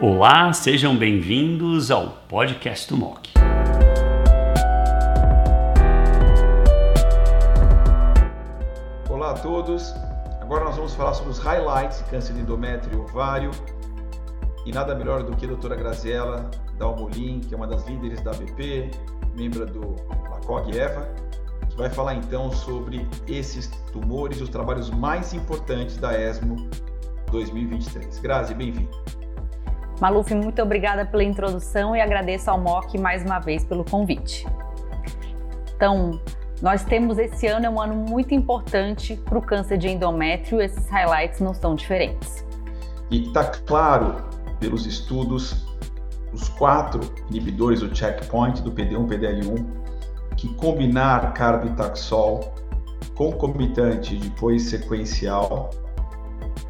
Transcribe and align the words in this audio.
Olá, 0.00 0.52
sejam 0.52 0.96
bem-vindos 0.96 1.90
ao 1.90 2.10
podcast 2.28 2.88
do 2.88 2.96
MOC. 2.96 3.30
Olá 9.10 9.32
a 9.32 9.34
todos. 9.34 9.92
Agora 10.40 10.66
nós 10.66 10.76
vamos 10.76 10.94
falar 10.94 11.14
sobre 11.14 11.32
os 11.32 11.40
highlights 11.40 11.98
de 11.98 12.04
câncer 12.10 12.32
de 12.32 12.42
endométrio 12.42 12.96
e 12.96 13.00
ovário. 13.00 13.50
E 14.64 14.70
nada 14.70 14.94
melhor 14.94 15.24
do 15.24 15.34
que 15.36 15.46
a 15.46 15.48
doutora 15.48 15.74
Graziella 15.74 16.48
Dalmolin, 16.78 17.40
que 17.40 17.52
é 17.52 17.56
uma 17.56 17.66
das 17.66 17.84
líderes 17.84 18.20
da 18.20 18.30
BP, 18.30 18.92
membro 19.34 19.66
do 19.66 19.96
LACOG 20.30 20.78
EVA, 20.78 21.08
que 21.68 21.76
vai 21.76 21.90
falar 21.90 22.14
então 22.14 22.52
sobre 22.52 23.04
esses 23.26 23.66
tumores 23.92 24.38
e 24.38 24.44
os 24.44 24.48
trabalhos 24.48 24.90
mais 24.90 25.34
importantes 25.34 25.96
da 25.96 26.16
ESMO 26.16 26.70
2023. 27.32 28.20
Grazi, 28.20 28.54
bem-vindo. 28.54 29.17
Maluf, 30.00 30.32
muito 30.32 30.62
obrigada 30.62 31.04
pela 31.04 31.24
introdução 31.24 31.96
e 31.96 32.00
agradeço 32.00 32.48
ao 32.48 32.60
MOC 32.60 32.96
mais 32.98 33.24
uma 33.24 33.40
vez 33.40 33.64
pelo 33.64 33.84
convite. 33.84 34.46
Então, 35.74 36.20
nós 36.62 36.84
temos 36.84 37.18
esse 37.18 37.48
ano 37.48 37.66
é 37.66 37.70
um 37.70 37.80
ano 37.80 37.96
muito 37.96 38.32
importante 38.32 39.16
para 39.24 39.36
o 39.36 39.42
câncer 39.42 39.76
de 39.76 39.88
endométrio, 39.88 40.60
esses 40.60 40.88
highlights 40.88 41.40
não 41.40 41.52
são 41.52 41.74
diferentes. 41.74 42.44
E 43.10 43.26
está 43.26 43.44
claro 43.44 44.16
pelos 44.60 44.86
estudos, 44.86 45.66
os 46.32 46.48
quatro 46.48 47.00
inibidores 47.28 47.80
do 47.80 47.94
checkpoint 47.94 48.62
do 48.62 48.70
PD1 48.70 49.08
PDL1, 49.08 49.66
que 50.36 50.54
combinar 50.54 51.32
carbitaxol 51.32 52.54
concomitante 53.16 54.14
depois 54.14 54.62
sequencial 54.62 55.70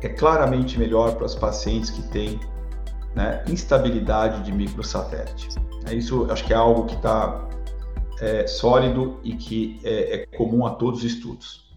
é 0.00 0.08
claramente 0.08 0.78
melhor 0.78 1.14
para 1.16 1.26
os 1.26 1.34
pacientes 1.34 1.90
que 1.90 2.02
têm 2.08 2.40
né, 3.18 3.44
instabilidade 3.48 4.44
de 4.44 4.52
microsatélite. 4.52 5.48
É 5.84 5.92
isso, 5.92 6.30
acho 6.30 6.44
que 6.44 6.52
é 6.52 6.56
algo 6.56 6.86
que 6.86 6.94
está 6.94 7.48
é, 8.20 8.46
sólido 8.46 9.18
e 9.24 9.34
que 9.34 9.80
é, 9.82 10.14
é 10.14 10.26
comum 10.36 10.64
a 10.64 10.76
todos 10.76 11.00
os 11.00 11.12
estudos. 11.12 11.68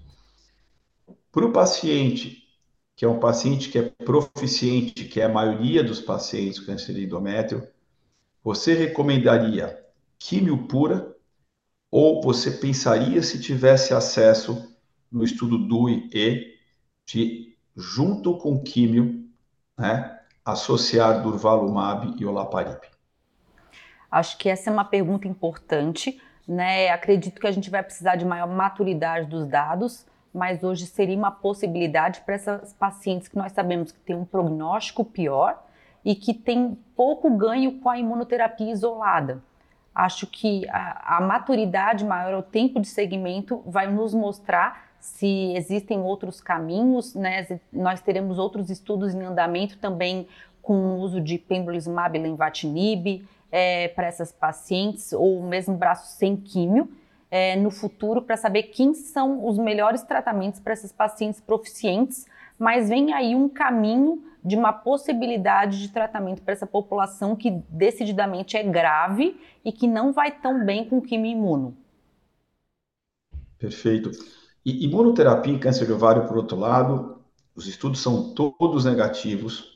Para 1.31 1.43
o 1.43 1.51
paciente, 1.51 2.43
que 2.95 3.03
é 3.03 3.09
um 3.09 3.19
paciente 3.19 3.69
que 3.69 3.79
é 3.79 3.81
proficiente, 4.05 5.05
que 5.05 5.19
é 5.19 5.25
a 5.25 5.29
maioria 5.29 5.83
dos 5.83 5.99
pacientes 5.99 6.59
com 6.59 6.67
câncer 6.67 6.93
de 6.93 7.05
endométrio, 7.05 7.67
você 8.44 8.75
recomendaria 8.75 9.83
químio 10.19 10.67
pura 10.67 11.16
ou 11.89 12.21
você 12.21 12.51
pensaria 12.51 13.23
se 13.23 13.41
tivesse 13.41 13.95
acesso 13.95 14.71
no 15.11 15.23
estudo 15.23 15.57
DUI-E 15.57 16.53
de 17.03 17.57
junto 17.75 18.38
com 18.38 18.61
químio, 18.61 19.27
né, 19.75 20.20
associar 20.52 21.21
durvalumab 21.21 22.16
e 22.19 22.25
olaparib? 22.25 22.80
Acho 24.11 24.38
que 24.38 24.49
essa 24.49 24.69
é 24.69 24.73
uma 24.73 24.83
pergunta 24.83 25.27
importante, 25.27 26.21
né? 26.47 26.89
Acredito 26.89 27.39
que 27.39 27.47
a 27.47 27.52
gente 27.52 27.69
vai 27.69 27.81
precisar 27.81 28.16
de 28.16 28.25
maior 28.25 28.47
maturidade 28.47 29.27
dos 29.27 29.47
dados, 29.47 30.05
mas 30.33 30.63
hoje 30.63 30.85
seria 30.85 31.17
uma 31.17 31.31
possibilidade 31.31 32.22
para 32.22 32.35
essas 32.35 32.73
pacientes 32.73 33.27
que 33.27 33.38
nós 33.38 33.52
sabemos 33.52 33.91
que 33.91 33.99
têm 33.99 34.16
um 34.16 34.25
prognóstico 34.25 35.05
pior 35.05 35.63
e 36.03 36.16
que 36.16 36.33
tem 36.33 36.77
pouco 36.95 37.29
ganho 37.38 37.79
com 37.79 37.89
a 37.89 37.97
imunoterapia 37.97 38.72
isolada. 38.72 39.41
Acho 39.94 40.25
que 40.25 40.67
a, 40.69 41.17
a 41.17 41.22
maturidade 41.22 42.05
maior, 42.05 42.39
o 42.39 42.44
tempo 42.44 42.79
de 42.79 42.88
segmento, 42.88 43.61
vai 43.66 43.91
nos 43.91 44.13
mostrar 44.13 44.91
se 45.02 45.53
existem 45.55 45.99
outros 45.99 46.39
caminhos, 46.39 47.16
né? 47.16 47.59
Nós 47.73 47.99
teremos 48.02 48.38
outros 48.38 48.69
estudos 48.69 49.13
em 49.13 49.23
andamento 49.23 49.77
também 49.80 50.27
com 50.61 50.73
o 50.73 50.99
uso 50.99 51.19
de 51.19 51.39
pembrolizumab 51.39 52.17
e 52.17 52.21
lenvatinib 52.21 53.25
é, 53.52 53.88
para 53.89 54.07
essas 54.07 54.31
pacientes, 54.31 55.11
ou 55.11 55.41
mesmo 55.44 55.75
braço 55.75 56.16
sem 56.16 56.38
químio, 56.38 56.89
é, 57.31 57.56
no 57.56 57.72
futuro, 57.72 58.22
para 58.22 58.38
saber 58.38 58.63
quem 58.63 58.94
são 58.94 59.45
os 59.45 59.57
melhores 59.57 60.03
tratamentos 60.03 60.59
para 60.59 60.73
essas 60.73 60.91
pacientes 60.91 61.41
proficientes, 61.41 62.28
mas 62.59 62.88
vem 62.88 63.12
aí 63.12 63.35
um 63.35 63.50
caminho 63.50 64.23
de 64.44 64.56
uma 64.56 64.72
possibilidade 64.72 65.79
de 65.81 65.89
tratamento 65.89 66.41
para 66.41 66.53
essa 66.53 66.68
população 66.68 67.35
que 67.35 67.51
decididamente 67.69 68.56
é 68.56 68.63
grave 68.63 69.39
e 69.66 69.72
que 69.72 69.88
não 69.88 70.12
vai 70.12 70.31
tão 70.31 70.63
bem 70.63 70.88
com 70.88 71.01
quimio 71.01 71.31
imuno. 71.31 71.78
Perfeito. 73.57 74.12
E 74.63 74.85
imunoterapia 74.85 75.53
em 75.53 75.59
câncer 75.59 75.85
de 75.85 75.91
ovário, 75.91 76.27
por 76.27 76.38
outro 76.38 76.57
lado, 76.57 77.19
os 77.55 77.67
estudos 77.67 77.99
são 77.99 78.33
todos 78.33 78.85
negativos. 78.85 79.72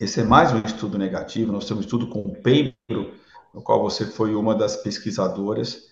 Esse 0.00 0.20
é 0.20 0.24
mais 0.24 0.52
um 0.52 0.60
estudo 0.60 0.96
negativo. 0.96 1.52
Nós 1.52 1.66
temos 1.66 1.84
um 1.84 1.86
estudo 1.86 2.08
com 2.08 2.20
o 2.20 2.40
Peibro, 2.40 3.14
no 3.52 3.60
qual 3.60 3.82
você 3.82 4.06
foi 4.06 4.34
uma 4.34 4.54
das 4.54 4.76
pesquisadoras. 4.76 5.88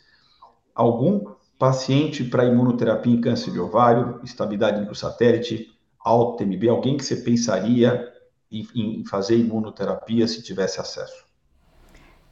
Algum 0.74 1.34
paciente 1.58 2.24
para 2.24 2.44
imunoterapia 2.44 3.12
em 3.12 3.20
câncer 3.20 3.50
de 3.50 3.58
ovário, 3.58 4.20
estabilidade 4.22 4.80
microsatélite, 4.80 5.76
alto 5.98 6.38
TMB, 6.38 6.68
alguém 6.68 6.96
que 6.96 7.04
você 7.04 7.16
pensaria 7.16 8.08
em, 8.50 8.66
em 8.74 9.04
fazer 9.04 9.36
imunoterapia 9.36 10.26
se 10.28 10.42
tivesse 10.42 10.80
acesso? 10.80 11.29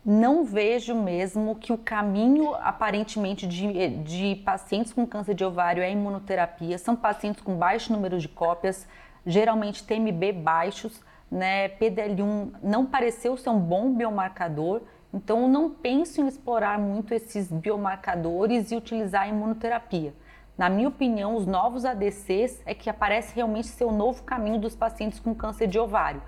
Não 0.05 0.45
vejo 0.45 0.95
mesmo 0.95 1.57
que 1.57 1.73
o 1.73 1.79
caminho 1.79 2.55
aparentemente 2.55 3.47
de, 3.47 3.89
de 3.99 4.37
pacientes 4.45 4.93
com 4.93 5.07
câncer 5.07 5.35
de 5.35 5.45
ovário 5.45 5.83
é 5.83 5.91
imunoterapia. 5.91 6.79
São 6.79 6.97
pacientes 6.97 7.43
com 7.43 7.57
baixo 7.57 7.93
número 7.93 8.19
de 8.19 8.29
cópias, 8.29 8.87
geralmente 9.27 9.85
TMB 9.85 10.33
baixos, 10.33 11.03
né? 11.31 11.69
PDL1 11.71 12.53
não 12.63 12.87
pareceu 12.87 13.37
ser 13.37 13.51
um 13.51 13.61
bom 13.61 13.93
biomarcador, 13.93 14.83
então 15.13 15.49
não 15.49 15.71
penso 15.71 16.21
em 16.21 16.27
explorar 16.27 16.79
muito 16.79 17.13
esses 17.13 17.51
biomarcadores 17.51 18.71
e 18.71 18.77
utilizar 18.77 19.23
a 19.23 19.29
imunoterapia. 19.29 20.15
Na 20.57 20.69
minha 20.69 20.89
opinião, 20.89 21.37
os 21.37 21.47
novos 21.47 21.85
ADCs 21.85 22.63
é 22.67 22.75
que 22.75 22.91
aparece 22.91 23.35
realmente 23.35 23.69
ser 23.69 23.85
o 23.85 23.93
novo 23.93 24.25
caminho 24.25 24.59
dos 24.59 24.75
pacientes 24.75 25.21
com 25.21 25.35
câncer 25.35 25.69
de 25.69 25.79
ovário. 25.79 26.21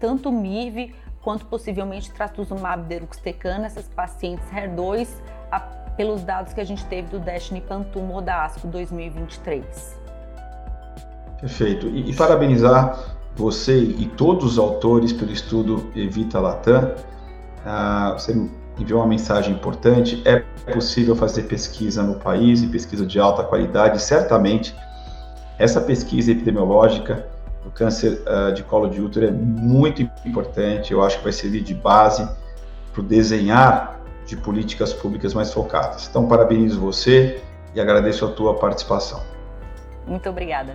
Tanto 0.00 0.28
o 0.28 0.32
MIRV 0.32 0.92
quanto 1.26 1.44
possivelmente 1.46 2.12
trastuzumab 2.12 2.84
deruxtecana, 2.84 3.66
essas 3.66 3.88
pacientes 3.88 4.46
HER2, 4.48 5.08
a, 5.50 5.58
pelos 5.96 6.22
dados 6.22 6.52
que 6.52 6.60
a 6.60 6.64
gente 6.64 6.84
teve 6.84 7.08
do 7.08 7.18
Destiny 7.18 7.60
Pantumor 7.60 8.22
da 8.22 8.44
ASCO 8.44 8.68
2023. 8.68 10.00
Perfeito. 11.40 11.88
E, 11.88 12.10
e, 12.10 12.14
parabenizar 12.14 13.16
você 13.34 13.76
e 13.76 14.06
todos 14.06 14.52
os 14.52 14.56
autores 14.56 15.12
pelo 15.12 15.32
estudo 15.32 15.90
Evita 15.96 16.38
Latam. 16.38 16.94
Ah, 17.64 18.14
você 18.16 18.32
enviou 18.78 19.00
uma 19.00 19.08
mensagem 19.08 19.52
importante. 19.52 20.22
É 20.24 20.44
possível 20.72 21.16
fazer 21.16 21.42
pesquisa 21.48 22.04
no 22.04 22.20
país 22.20 22.62
e 22.62 22.68
pesquisa 22.68 23.04
de 23.04 23.18
alta 23.18 23.42
qualidade. 23.42 24.00
Certamente, 24.00 24.72
essa 25.58 25.80
pesquisa 25.80 26.30
epidemiológica 26.30 27.26
o 27.66 27.70
câncer 27.70 28.22
uh, 28.22 28.52
de 28.52 28.62
colo 28.62 28.88
de 28.88 29.00
útero 29.00 29.26
é 29.26 29.30
muito 29.30 30.00
importante, 30.24 30.92
eu 30.92 31.02
acho 31.02 31.18
que 31.18 31.24
vai 31.24 31.32
servir 31.32 31.62
de 31.62 31.74
base 31.74 32.26
para 32.92 33.00
o 33.00 33.04
desenhar 33.04 34.00
de 34.24 34.36
políticas 34.36 34.92
públicas 34.92 35.34
mais 35.34 35.52
focadas. 35.52 36.06
Então, 36.08 36.26
parabenizo 36.26 36.80
você 36.80 37.42
e 37.74 37.80
agradeço 37.80 38.24
a 38.24 38.28
tua 38.28 38.54
participação. 38.54 39.20
Muito 40.06 40.28
obrigada. 40.28 40.74